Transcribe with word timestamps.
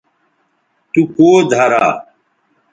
تو 0.91 1.01
کوؤ 1.15 1.35
دھرا 1.51 1.85